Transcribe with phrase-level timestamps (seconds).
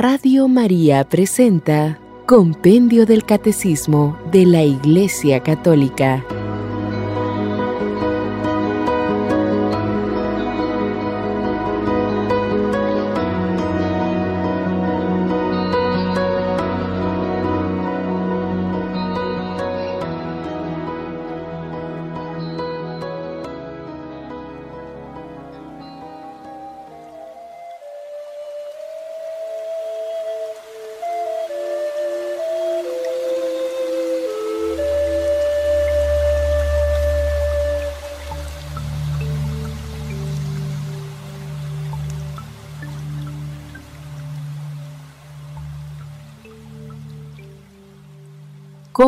[0.00, 6.24] Radio María presenta Compendio del Catecismo de la Iglesia Católica.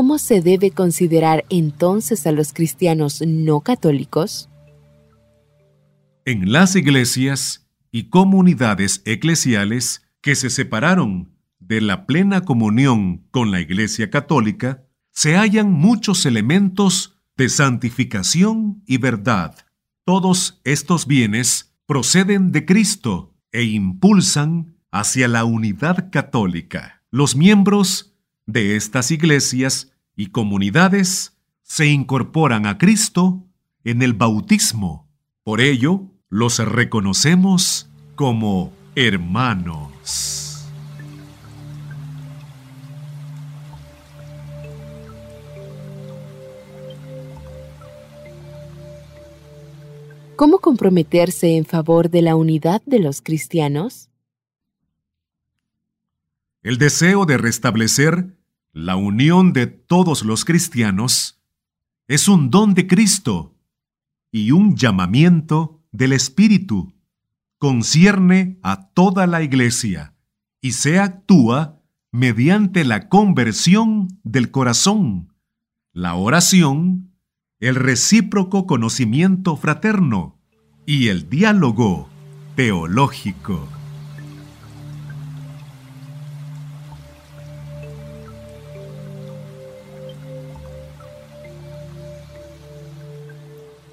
[0.01, 4.49] ¿Cómo se debe considerar entonces a los cristianos no católicos?
[6.25, 13.61] En las iglesias y comunidades eclesiales que se separaron de la plena comunión con la
[13.61, 19.55] Iglesia Católica, se hallan muchos elementos de santificación y verdad.
[20.07, 27.03] Todos estos bienes proceden de Cristo e impulsan hacia la unidad católica.
[27.11, 28.10] Los miembros
[28.53, 33.47] de estas iglesias y comunidades se incorporan a Cristo
[33.85, 35.09] en el bautismo.
[35.45, 40.67] Por ello, los reconocemos como hermanos.
[50.37, 54.09] ¿Cómo comprometerse en favor de la unidad de los cristianos?
[56.63, 58.40] El deseo de restablecer
[58.73, 61.41] la unión de todos los cristianos
[62.07, 63.57] es un don de Cristo
[64.31, 66.93] y un llamamiento del Espíritu.
[67.59, 70.15] Concierne a toda la Iglesia
[70.61, 71.81] y se actúa
[72.13, 75.33] mediante la conversión del corazón,
[75.93, 77.13] la oración,
[77.59, 80.39] el recíproco conocimiento fraterno
[80.87, 82.09] y el diálogo
[82.57, 83.80] teológico.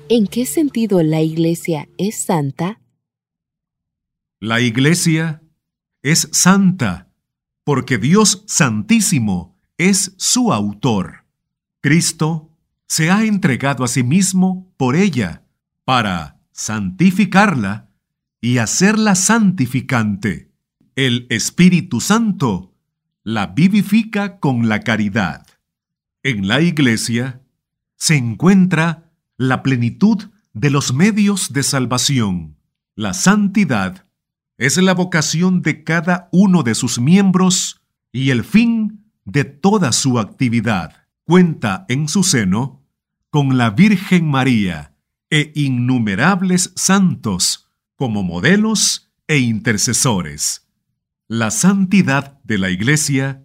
[0.10, 2.80] ¿En qué sentido la Iglesia es santa?
[4.40, 5.44] La Iglesia
[6.02, 7.10] es santa
[7.66, 11.26] porque Dios Santísimo es su autor.
[11.82, 12.54] Cristo
[12.88, 15.44] se ha entregado a sí mismo por ella
[15.84, 17.90] para santificarla
[18.40, 20.54] y hacerla santificante.
[20.96, 22.74] El Espíritu Santo
[23.24, 25.46] la vivifica con la caridad.
[26.24, 27.42] En la Iglesia
[27.98, 29.07] se encuentra
[29.38, 32.58] la plenitud de los medios de salvación.
[32.96, 34.08] La santidad
[34.58, 37.80] es la vocación de cada uno de sus miembros
[38.12, 41.08] y el fin de toda su actividad.
[41.24, 42.84] Cuenta en su seno
[43.30, 44.96] con la Virgen María
[45.30, 50.68] e innumerables santos como modelos e intercesores.
[51.28, 53.44] La santidad de la Iglesia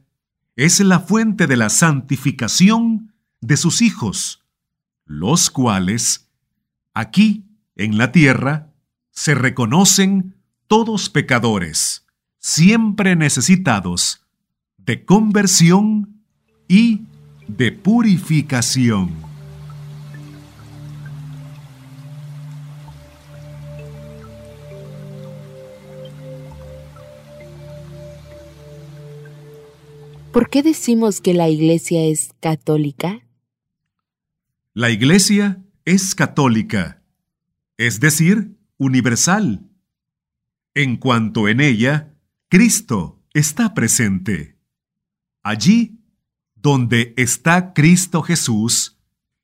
[0.56, 4.41] es la fuente de la santificación de sus hijos
[5.12, 6.30] los cuales,
[6.94, 7.44] aquí
[7.76, 8.72] en la tierra,
[9.10, 10.36] se reconocen
[10.66, 12.06] todos pecadores,
[12.38, 14.24] siempre necesitados
[14.78, 16.24] de conversión
[16.66, 17.02] y
[17.46, 19.10] de purificación.
[30.32, 33.20] ¿Por qué decimos que la Iglesia es católica?
[34.74, 37.02] La Iglesia es católica,
[37.76, 39.68] es decir, universal,
[40.72, 42.14] en cuanto en ella
[42.48, 44.56] Cristo está presente.
[45.42, 46.00] Allí
[46.54, 48.98] donde está Cristo Jesús,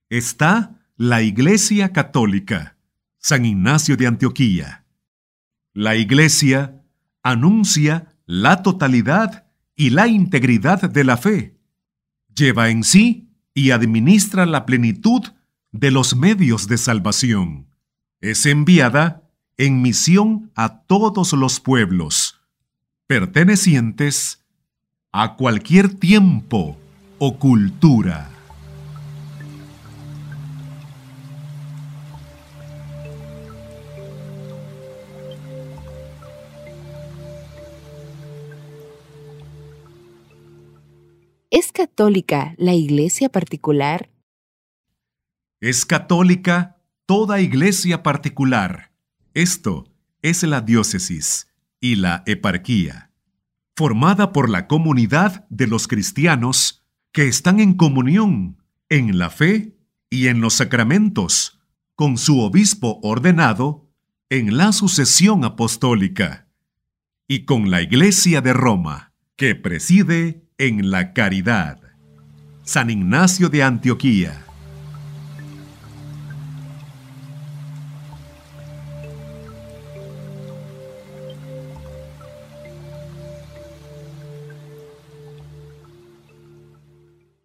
[0.09, 2.79] está la Iglesia Católica,
[3.19, 4.87] San Ignacio de Antioquía.
[5.75, 6.83] La Iglesia
[7.23, 9.47] anuncia la totalidad
[9.77, 11.59] y la integridad de la fe.
[12.35, 15.23] Lleva en sí y administra la plenitud
[15.73, 17.67] de los medios de salvación.
[18.21, 19.23] Es enviada
[19.57, 22.41] en misión a todos los pueblos,
[23.07, 24.45] pertenecientes
[25.13, 26.77] a cualquier tiempo
[27.19, 28.38] o cultura.
[41.61, 44.13] ¿Es católica la iglesia particular?
[45.61, 48.93] Es católica toda iglesia particular.
[49.35, 51.49] Esto es la diócesis
[51.81, 53.11] y la eparquía.
[53.75, 59.77] formada por la comunidad de los cristianos que están en comunión en la fe
[60.11, 61.59] y en los sacramentos,
[61.97, 63.91] con su obispo ordenado
[64.31, 66.47] en la sucesión apostólica,
[67.27, 71.79] y con la Iglesia de Roma, que preside en la caridad.
[72.65, 74.45] San Ignacio de Antioquía.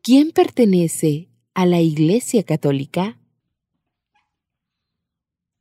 [0.02, 3.20] ¿Quién pertenece a la Iglesia Católica?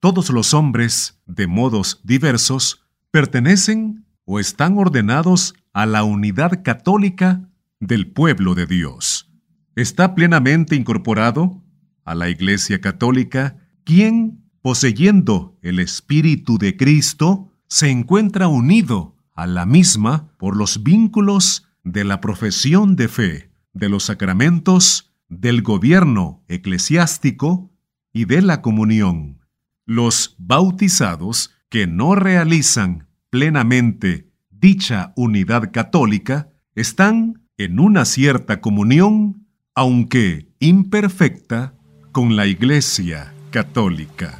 [0.01, 7.51] Todos los hombres, de modos diversos, pertenecen o están ordenados a la unidad católica
[7.81, 9.31] del pueblo de Dios.
[9.77, 11.63] Está plenamente incorporado
[12.07, 19.67] a la Iglesia Católica quien, poseyendo el Espíritu de Cristo, se encuentra unido a la
[19.67, 27.71] misma por los vínculos de la profesión de fe, de los sacramentos, del gobierno eclesiástico
[28.15, 29.45] y de la comunión.
[29.85, 40.49] Los bautizados que no realizan plenamente dicha unidad católica están en una cierta comunión, aunque
[40.61, 41.75] imperfecta,
[42.13, 44.39] con la Iglesia católica.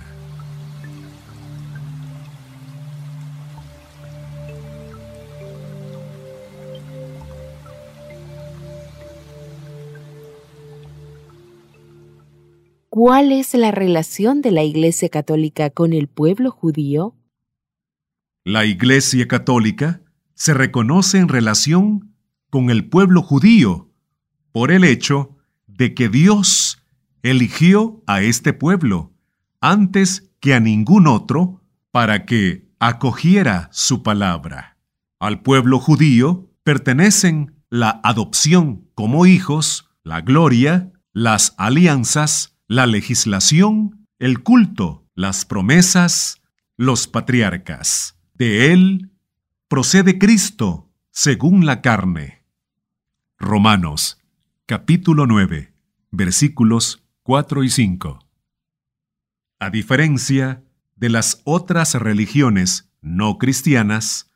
[12.91, 17.15] ¿Cuál es la relación de la Iglesia Católica con el pueblo judío?
[18.45, 20.03] La Iglesia Católica
[20.35, 22.17] se reconoce en relación
[22.51, 23.93] con el pueblo judío
[24.51, 25.37] por el hecho
[25.69, 26.83] de que Dios
[27.23, 29.13] eligió a este pueblo
[29.61, 31.63] antes que a ningún otro
[31.93, 34.77] para que acogiera su palabra.
[35.21, 44.43] Al pueblo judío pertenecen la adopción como hijos, la gloria, las alianzas, la legislación, el
[44.43, 46.43] culto, las promesas,
[46.77, 48.17] los patriarcas.
[48.43, 49.13] De él
[49.69, 52.43] procede Cristo según la carne.
[53.39, 54.19] Romanos
[54.67, 55.73] capítulo 9
[56.11, 58.19] versículos 4 y 5.
[59.61, 60.65] A diferencia
[60.97, 64.33] de las otras religiones no cristianas,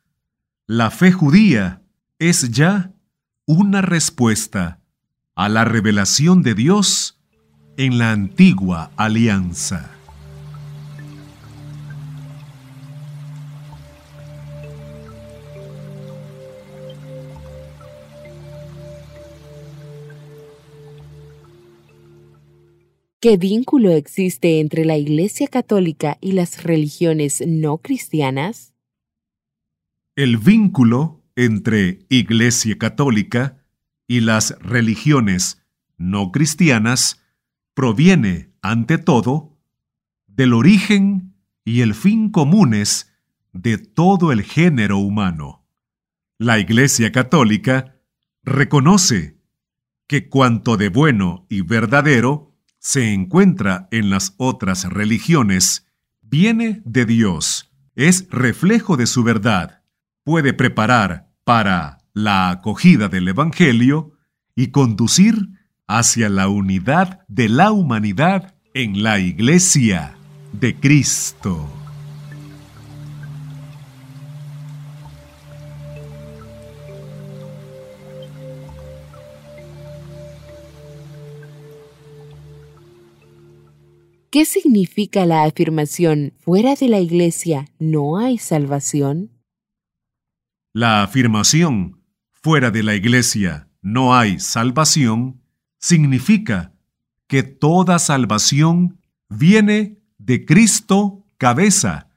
[0.67, 1.81] la fe judía
[2.17, 2.93] es ya
[3.45, 4.79] una respuesta
[5.35, 7.19] a la revelación de Dios
[7.75, 9.96] en la antigua alianza.
[23.19, 28.75] ¿Qué vínculo existe entre la Iglesia Católica y las religiones no cristianas?
[30.15, 33.65] El vínculo entre Iglesia Católica
[34.07, 35.65] y las religiones
[35.97, 37.23] no cristianas
[37.73, 39.57] proviene, ante todo,
[40.27, 41.33] del origen
[41.65, 43.11] y el fin comunes
[43.51, 45.65] de todo el género humano.
[46.37, 47.99] La Iglesia Católica
[48.43, 49.39] reconoce
[50.05, 52.46] que cuanto de bueno y verdadero
[52.87, 55.85] se encuentra en las otras religiones
[56.21, 59.81] viene de Dios, es reflejo de su verdad,
[60.23, 64.13] puede preparar para la acogida del Evangelio
[64.55, 65.49] y conducir
[65.85, 70.15] hacia la unidad de la humanidad en la Iglesia
[70.53, 71.86] de Cristo.
[84.37, 89.31] ¿Qué significa la afirmación fuera de la Iglesia no hay salvación?
[90.73, 95.41] La afirmación fuera de la Iglesia no hay salvación
[95.79, 96.75] significa
[97.25, 102.11] que toda salvación viene de Cristo cabeza,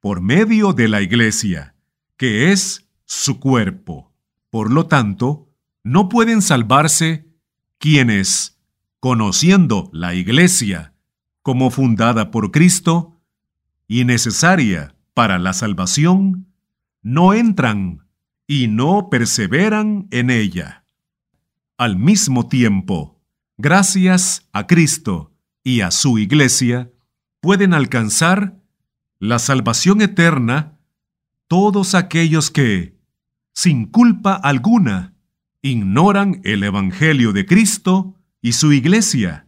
[0.00, 1.76] por medio de la iglesia,
[2.18, 4.12] que es su cuerpo.
[4.50, 5.48] Por lo tanto,
[5.82, 7.26] no pueden salvarse
[7.78, 8.60] quienes,
[9.00, 10.93] conociendo la iglesia
[11.44, 13.20] como fundada por Cristo
[13.86, 16.46] y necesaria para la salvación,
[17.02, 18.08] no entran
[18.46, 20.86] y no perseveran en ella.
[21.76, 23.20] Al mismo tiempo,
[23.58, 26.90] gracias a Cristo y a su iglesia,
[27.40, 28.56] pueden alcanzar
[29.18, 30.78] la salvación eterna
[31.46, 32.96] todos aquellos que,
[33.52, 35.12] sin culpa alguna,
[35.60, 39.43] ignoran el Evangelio de Cristo y su iglesia,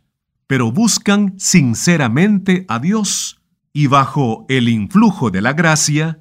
[0.46, 3.40] pero buscan sinceramente a Dios
[3.72, 6.20] y bajo el influjo de la gracia,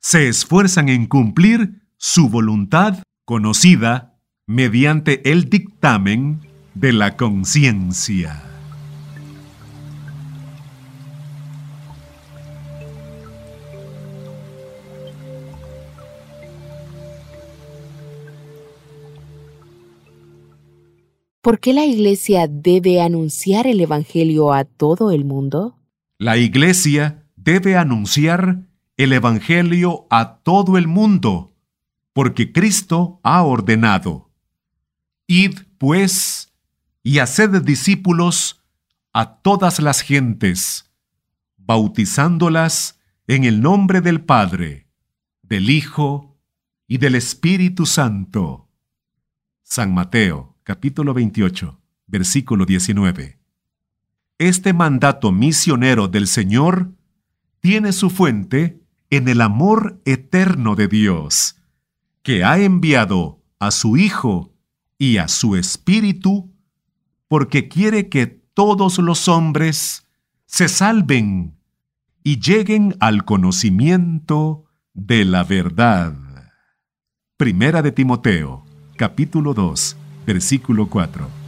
[0.00, 4.14] se esfuerzan en cumplir su voluntad conocida
[4.46, 6.40] mediante el dictamen
[6.74, 8.45] de la conciencia.
[21.46, 25.78] ¿Por qué la Iglesia debe anunciar el Evangelio a todo el mundo?
[26.18, 31.54] La Iglesia debe anunciar el Evangelio a todo el mundo,
[32.12, 34.32] porque Cristo ha ordenado.
[35.28, 36.52] Id, pues,
[37.04, 38.64] y haced discípulos
[39.12, 40.90] a todas las gentes,
[41.56, 42.98] bautizándolas
[43.28, 44.88] en el nombre del Padre,
[45.42, 46.40] del Hijo
[46.88, 48.68] y del Espíritu Santo.
[49.62, 53.38] San Mateo capítulo 28, versículo 19.
[54.36, 56.90] Este mandato misionero del Señor
[57.60, 61.54] tiene su fuente en el amor eterno de Dios,
[62.24, 64.56] que ha enviado a su Hijo
[64.98, 66.52] y a su Espíritu,
[67.28, 70.08] porque quiere que todos los hombres
[70.46, 71.60] se salven
[72.24, 76.16] y lleguen al conocimiento de la verdad.
[77.36, 78.64] Primera de Timoteo,
[78.96, 81.46] capítulo 2, versículo 4.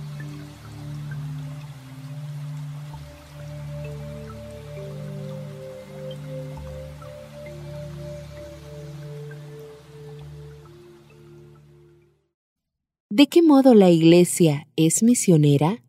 [13.11, 15.83] ¿De qué modo la Iglesia es misionera?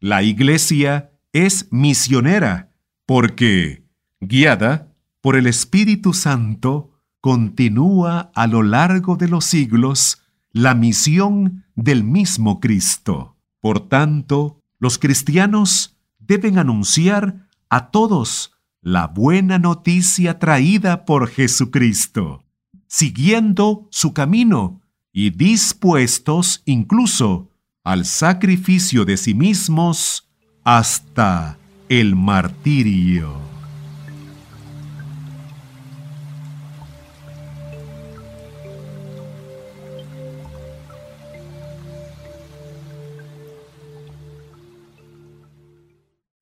[0.00, 2.72] La Iglesia es misionera
[3.04, 3.84] porque,
[4.20, 10.21] guiada por el Espíritu Santo, continúa a lo largo de los siglos
[10.52, 13.36] la misión del mismo Cristo.
[13.60, 22.44] Por tanto, los cristianos deben anunciar a todos la buena noticia traída por Jesucristo,
[22.88, 24.82] siguiendo su camino
[25.12, 27.50] y dispuestos incluso
[27.84, 30.28] al sacrificio de sí mismos
[30.64, 33.51] hasta el martirio.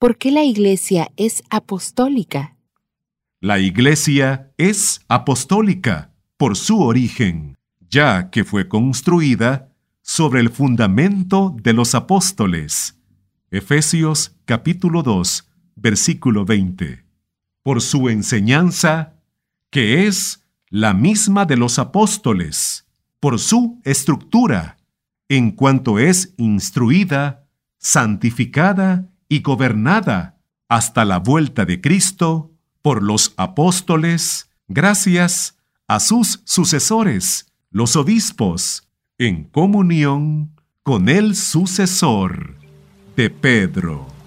[0.00, 2.56] ¿Por qué la Iglesia es apostólica?
[3.38, 7.58] La Iglesia es apostólica por su origen,
[7.90, 12.98] ya que fue construida sobre el fundamento de los apóstoles.
[13.50, 17.04] Efesios capítulo 2, versículo 20.
[17.62, 19.20] Por su enseñanza,
[19.68, 22.86] que es la misma de los apóstoles,
[23.20, 24.78] por su estructura,
[25.28, 32.50] en cuanto es instruida, santificada y gobernada hasta la vuelta de Cristo
[32.82, 35.56] por los apóstoles gracias
[35.88, 40.50] a sus sucesores, los obispos, en comunión
[40.82, 42.56] con el sucesor
[43.16, 44.19] de Pedro.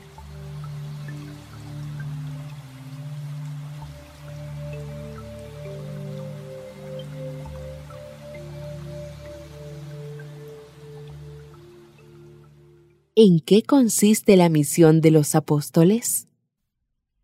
[13.25, 16.27] ¿En qué consiste la misión de los apóstoles?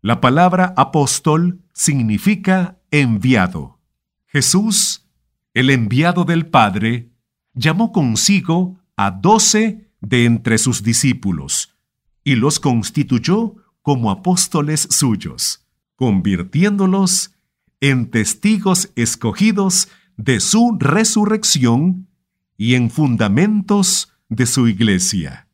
[0.00, 3.78] La palabra apóstol significa enviado.
[4.24, 5.06] Jesús,
[5.52, 7.10] el enviado del Padre,
[7.52, 11.76] llamó consigo a doce de entre sus discípulos
[12.24, 15.66] y los constituyó como apóstoles suyos,
[15.96, 17.34] convirtiéndolos
[17.82, 22.08] en testigos escogidos de su resurrección
[22.56, 25.46] y en fundamentos de su iglesia.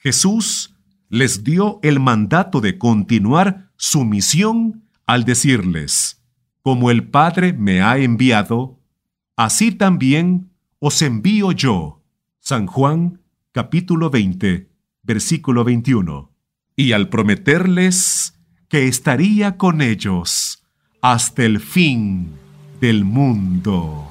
[0.00, 0.74] Jesús
[1.10, 6.22] les dio el mandato de continuar su misión al decirles,
[6.62, 8.80] como el Padre me ha enviado,
[9.36, 12.02] así también os envío yo.
[12.38, 13.20] San Juan
[13.52, 14.70] capítulo 20,
[15.02, 16.32] versículo 21.
[16.76, 20.64] Y al prometerles que estaría con ellos
[21.02, 22.30] hasta el fin
[22.80, 24.09] del mundo.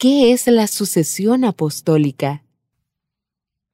[0.00, 2.44] ¿Qué es la sucesión apostólica?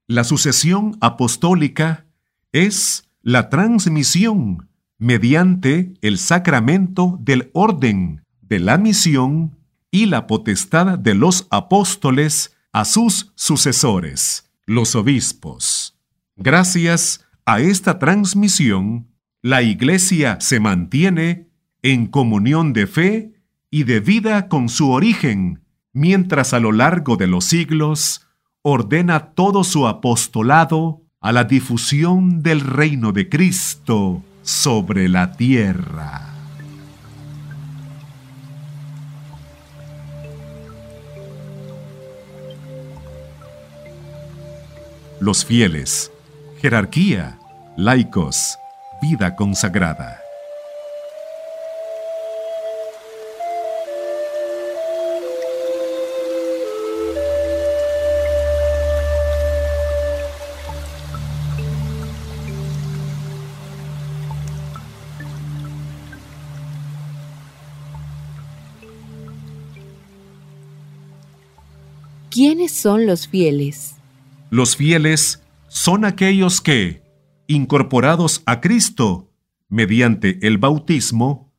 [0.06, 2.06] La sucesión apostólica
[2.50, 9.58] es la transmisión mediante el sacramento del orden de la misión
[9.90, 15.94] y la potestad de los apóstoles a sus sucesores, los obispos.
[16.36, 19.08] Gracias a esta transmisión,
[19.42, 21.50] la Iglesia se mantiene
[21.82, 23.34] en comunión de fe
[23.70, 25.63] y de vida con su origen,
[25.94, 28.26] mientras a lo largo de los siglos
[28.60, 36.34] ordena todo su apostolado a la difusión del reino de Cristo sobre la tierra.
[45.20, 46.12] Los fieles,
[46.60, 47.38] jerarquía,
[47.78, 48.58] laicos,
[49.00, 50.23] vida consagrada.
[72.46, 73.94] ¿Quiénes son los fieles?
[74.50, 77.02] Los fieles son aquellos que,
[77.46, 79.32] incorporados a Cristo
[79.70, 81.54] mediante el bautismo,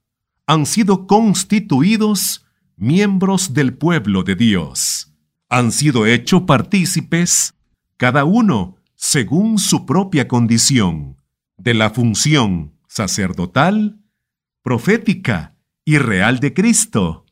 [0.46, 2.46] han sido constituidos
[2.78, 5.12] miembros del pueblo de Dios.
[5.50, 7.56] Han sido hechos partícipes,
[7.98, 11.18] cada uno según su propia condición,
[11.58, 14.04] de la función sacerdotal,
[14.62, 17.26] profética y real de Cristo,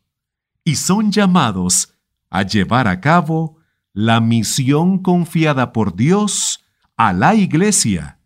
[0.64, 1.94] y son llamados
[2.34, 3.58] a llevar a cabo
[3.94, 6.66] la misión confiada por Dios
[6.98, 8.18] a la Iglesia.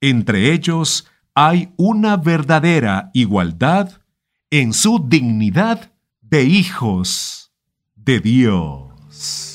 [0.00, 4.02] Entre ellos hay una verdadera igualdad
[4.50, 7.52] en su dignidad de hijos
[7.94, 9.49] de Dios.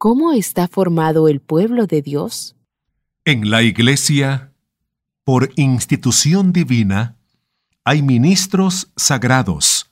[0.00, 2.54] ¿Cómo está formado el pueblo de Dios?
[3.24, 4.52] En la Iglesia,
[5.24, 7.16] por institución divina,
[7.82, 9.90] hay ministros sagrados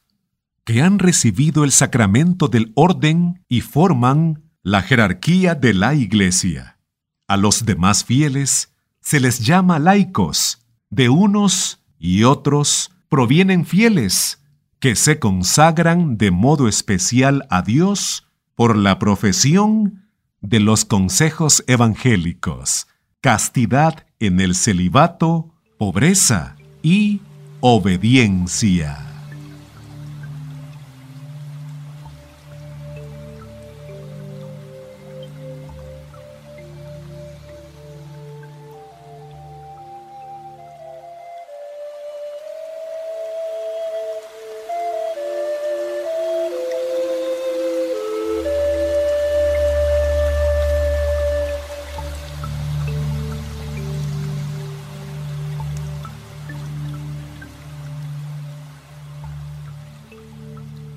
[0.65, 6.79] que han recibido el sacramento del orden y forman la jerarquía de la Iglesia.
[7.27, 10.61] A los demás fieles se les llama laicos.
[10.89, 14.41] De unos y otros provienen fieles
[14.79, 18.26] que se consagran de modo especial a Dios
[18.57, 20.09] por la profesión
[20.41, 22.89] de los consejos evangélicos,
[23.21, 27.21] castidad en el celibato, pobreza y
[27.61, 29.06] obediencia.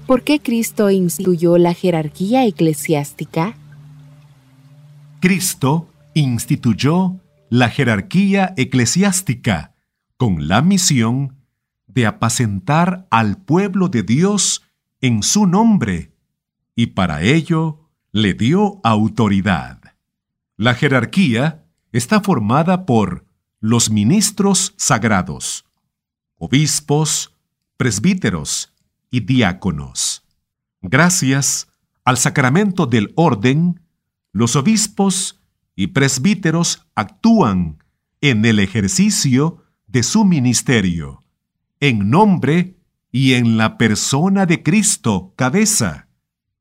[0.10, 3.56] ¿Por qué Cristo instituyó la jerarquía eclesiástica?
[5.20, 7.20] Cristo instituyó
[7.52, 9.76] la jerarquía eclesiástica
[10.18, 11.38] con la misión
[11.86, 14.64] de apacentar al pueblo de Dios
[15.00, 16.12] en su nombre
[16.74, 19.80] y para ello le dio autoridad.
[20.58, 23.28] La jerarquía está formada por
[23.60, 25.66] los ministros sagrados,
[26.40, 27.36] obispos,
[27.78, 28.74] presbíteros,
[29.10, 30.24] y diáconos.
[30.82, 31.68] Gracias
[32.06, 33.82] al sacramento del orden,
[34.32, 35.40] los obispos
[35.76, 37.84] y presbíteros actúan
[38.22, 41.24] en el ejercicio de su ministerio,
[41.80, 42.76] en nombre
[43.12, 46.08] y en la persona de Cristo, cabeza.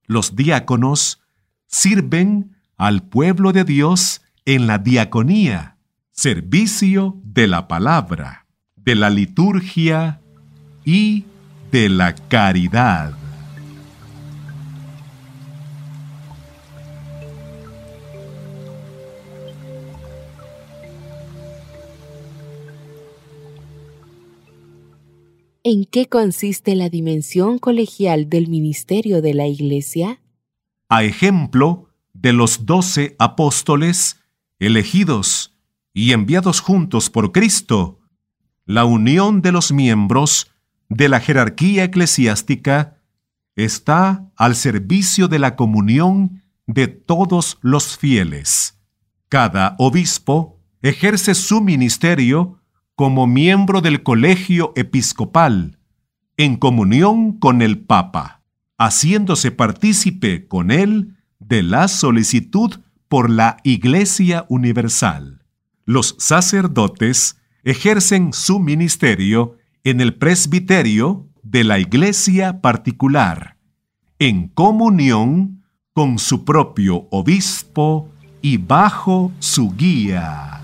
[0.06, 1.20] Los diáconos
[1.66, 5.76] sirven al pueblo de Dios en la diaconía,
[6.10, 10.20] servicio de la palabra, de la liturgia
[10.84, 11.24] y
[11.70, 13.14] de la caridad.
[25.64, 30.22] ¿En qué consiste la dimensión colegial del ministerio de la Iglesia?
[30.88, 34.16] A ejemplo de los doce apóstoles
[34.58, 35.54] elegidos
[35.92, 38.00] y enviados juntos por Cristo,
[38.64, 40.50] la unión de los miembros
[40.88, 42.98] de la jerarquía eclesiástica
[43.56, 48.78] está al servicio de la comunión de todos los fieles.
[49.28, 52.60] Cada obispo ejerce su ministerio
[52.94, 55.78] como miembro del colegio episcopal,
[56.36, 58.42] en comunión con el Papa,
[58.78, 65.44] haciéndose partícipe con él de la solicitud por la Iglesia Universal.
[65.84, 73.56] Los sacerdotes ejercen su ministerio en el presbiterio de la iglesia particular,
[74.18, 78.08] en comunión con su propio obispo
[78.42, 80.58] y bajo su guía.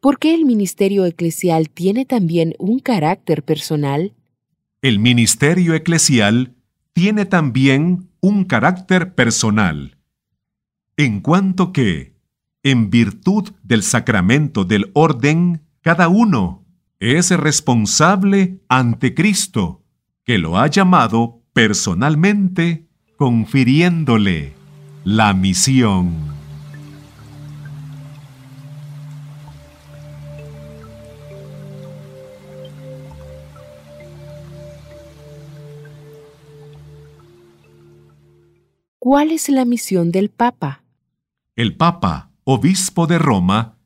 [0.00, 4.14] ¿Por qué el ministerio eclesial tiene también un carácter personal?
[4.80, 6.54] El ministerio eclesial
[7.00, 9.96] tiene también un carácter personal,
[10.98, 12.14] en cuanto que,
[12.62, 16.66] en virtud del sacramento del orden, cada uno
[16.98, 19.82] es responsable ante Cristo,
[20.24, 22.86] que lo ha llamado personalmente,
[23.16, 24.52] confiriéndole
[25.02, 26.29] la misión.
[39.10, 40.84] ¿Cuál es la misión del Papa?
[41.56, 43.76] El Papa, obispo de Roma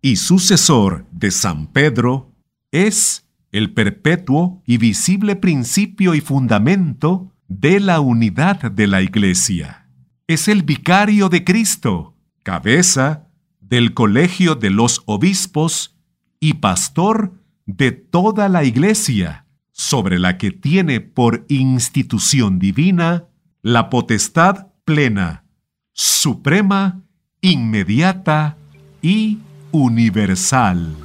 [0.00, 2.32] y sucesor de San Pedro,
[2.70, 9.88] es el perpetuo y visible principio y fundamento de la unidad de la Iglesia.
[10.28, 12.14] Es el vicario de Cristo,
[12.44, 13.26] cabeza
[13.60, 15.98] del colegio de los obispos
[16.38, 17.34] y pastor
[17.66, 23.24] de toda la Iglesia, sobre la que tiene por institución divina
[23.62, 25.44] la potestad plena,
[25.92, 27.02] suprema,
[27.42, 28.56] inmediata
[29.02, 29.36] y
[29.70, 30.96] universal.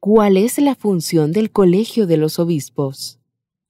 [0.00, 3.18] ¿Cuál es la función del Colegio de los Obispos?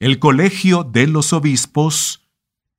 [0.01, 2.29] El Colegio de los Obispos,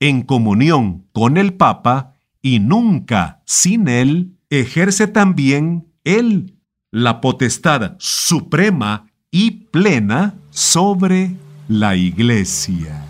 [0.01, 6.59] en comunión con el Papa, y nunca sin él, ejerce también él
[6.91, 11.35] la potestad suprema y plena sobre
[11.67, 13.03] la iglesia.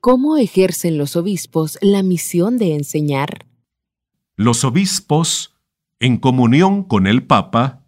[0.00, 3.46] ¿Cómo ejercen los obispos la misión de enseñar?
[4.34, 5.54] Los obispos
[6.00, 7.81] en comunión con el Papa,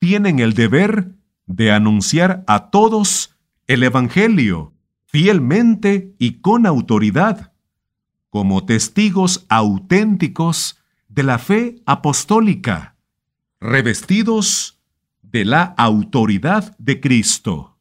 [0.00, 1.12] tienen el deber
[1.46, 3.36] de anunciar a todos
[3.68, 4.72] el Evangelio
[5.06, 7.52] fielmente y con autoridad,
[8.30, 12.96] como testigos auténticos de la fe apostólica,
[13.60, 14.80] revestidos
[15.22, 17.76] de la autoridad de Cristo.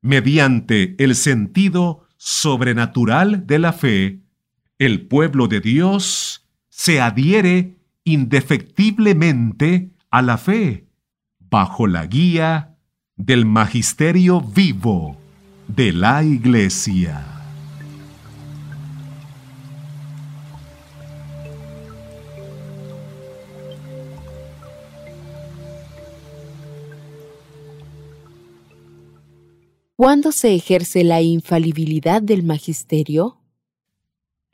[0.00, 4.20] Mediante el sentido sobrenatural de la fe,
[4.78, 10.86] el pueblo de Dios se adhiere indefectiblemente a la fe,
[11.52, 12.78] bajo la guía
[13.14, 15.18] del magisterio vivo
[15.68, 17.26] de la Iglesia.
[29.94, 33.42] ¿Cuándo se ejerce la infalibilidad del magisterio?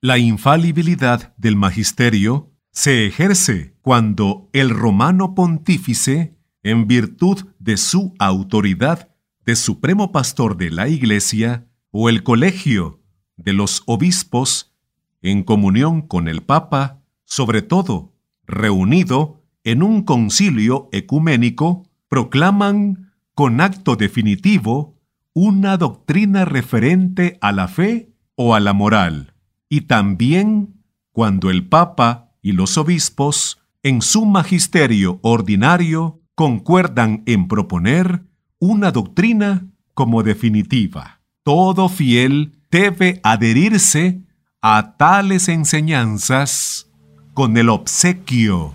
[0.00, 6.37] La infalibilidad del magisterio se ejerce cuando el romano pontífice,
[6.68, 9.08] en virtud de su autoridad
[9.46, 13.00] de supremo pastor de la Iglesia, o el colegio
[13.38, 14.74] de los obispos,
[15.22, 18.12] en comunión con el Papa, sobre todo
[18.46, 25.00] reunido en un concilio ecuménico, proclaman con acto definitivo
[25.32, 29.32] una doctrina referente a la fe o a la moral,
[29.70, 38.22] y también cuando el Papa y los obispos, en su magisterio ordinario, concuerdan en proponer
[38.60, 41.20] una doctrina como definitiva.
[41.42, 44.20] Todo fiel debe adherirse
[44.62, 46.88] a tales enseñanzas
[47.34, 48.72] con el obsequio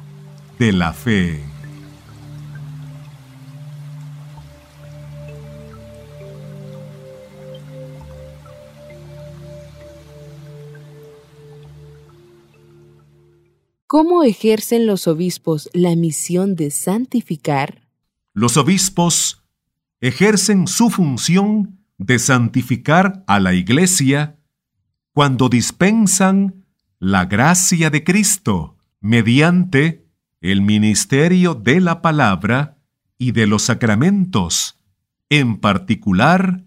[0.60, 1.52] de la fe.
[13.93, 17.88] ¿Cómo ejercen los obispos la misión de santificar?
[18.34, 19.43] Los obispos
[20.01, 24.39] ejercen su función de santificar a la Iglesia
[25.12, 26.65] cuando dispensan
[26.97, 30.08] la gracia de Cristo mediante
[30.41, 32.79] el ministerio de la palabra
[33.19, 34.75] y de los sacramentos,
[35.29, 36.63] en particular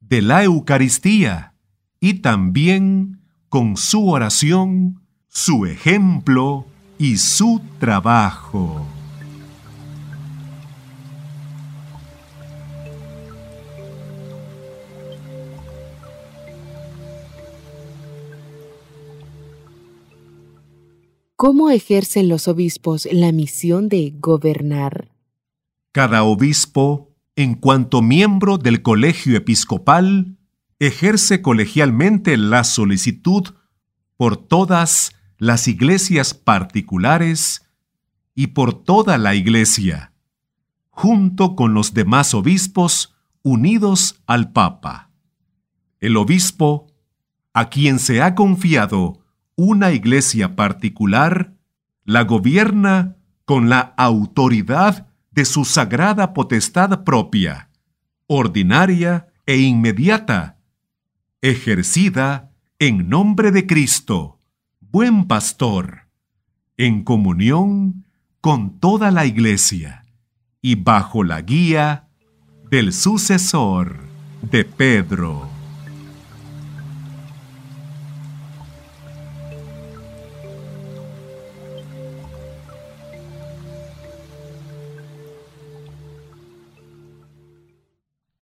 [0.00, 1.54] de la Eucaristía,
[2.00, 5.05] y también con su oración
[5.38, 6.64] su ejemplo
[6.96, 8.86] y su trabajo.
[21.36, 25.10] ¿Cómo ejercen los obispos la misión de gobernar?
[25.92, 30.38] Cada obispo, en cuanto miembro del colegio episcopal,
[30.78, 33.54] ejerce colegialmente la solicitud
[34.16, 37.66] por todas las iglesias particulares
[38.34, 40.12] y por toda la iglesia,
[40.90, 45.10] junto con los demás obispos unidos al Papa.
[46.00, 46.86] El obispo,
[47.52, 49.20] a quien se ha confiado
[49.56, 51.54] una iglesia particular,
[52.04, 57.70] la gobierna con la autoridad de su sagrada potestad propia,
[58.26, 60.58] ordinaria e inmediata,
[61.40, 64.35] ejercida en nombre de Cristo,
[64.98, 66.08] buen pastor,
[66.78, 68.06] en comunión
[68.40, 70.06] con toda la iglesia
[70.62, 72.08] y bajo la guía
[72.70, 73.98] del sucesor
[74.40, 75.50] de Pedro.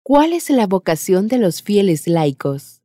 [0.03, 2.83] ¿Cuál es la vocación de los fieles laicos?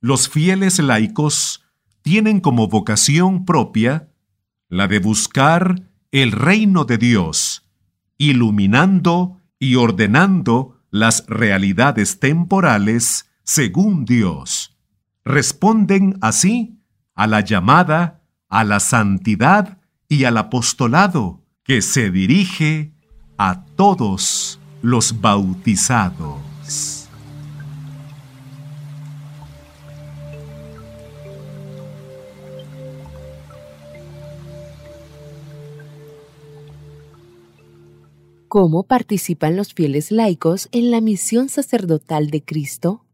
[0.00, 1.69] Los fieles laicos
[2.10, 4.08] tienen como vocación propia
[4.68, 7.70] la de buscar el reino de Dios,
[8.18, 14.76] iluminando y ordenando las realidades temporales según Dios.
[15.24, 16.80] Responden así
[17.14, 22.92] a la llamada a la santidad y al apostolado que se dirige
[23.38, 26.49] a todos los bautizados.
[38.50, 43.06] ¿Cómo participan los fieles laicos en la misión sacerdotal de Cristo?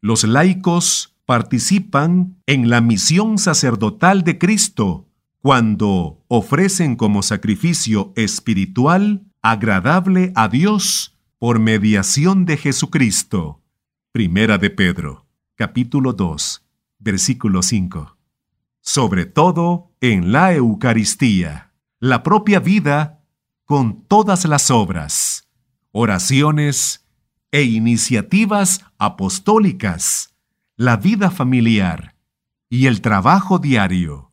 [0.00, 5.06] Los laicos participan en la misión sacerdotal de Cristo
[5.42, 13.60] cuando ofrecen como sacrificio espiritual agradable a Dios por mediación de Jesucristo.
[14.12, 16.64] Primera de Pedro, capítulo 2,
[17.00, 18.16] versículo 5.
[18.80, 23.21] Sobre todo en la Eucaristía, la propia vida
[23.64, 25.48] con todas las obras,
[25.92, 27.06] oraciones
[27.50, 30.34] e iniciativas apostólicas,
[30.76, 32.16] la vida familiar
[32.68, 34.30] y el trabajo diario,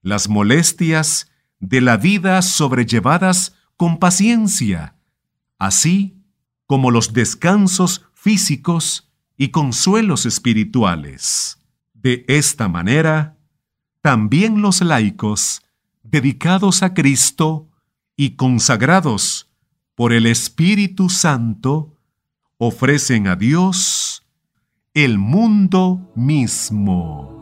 [0.00, 4.96] las molestias de la vida sobrellevadas con paciencia,
[5.58, 6.16] así
[6.66, 11.58] como los descansos físicos y consuelos espirituales.
[11.92, 13.36] De esta manera,
[14.00, 15.62] también los laicos,
[16.02, 17.68] dedicados a Cristo
[18.22, 19.50] y consagrados
[19.96, 21.98] por el Espíritu Santo,
[22.56, 24.22] ofrecen a Dios
[24.94, 27.41] el mundo mismo.